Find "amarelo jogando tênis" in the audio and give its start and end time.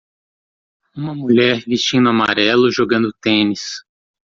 2.09-3.85